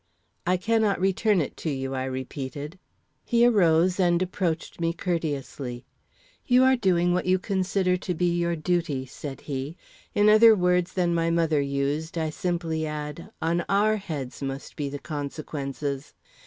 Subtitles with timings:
[0.47, 2.79] "I cannot return it to you," I repeated.
[3.23, 5.85] He arose and approached me courteously.
[6.43, 9.77] "You are doing what you consider to be your duty," said he.
[10.15, 14.89] "In other words than my mother used, I simply add, on our heads must be
[14.89, 16.15] the consequences."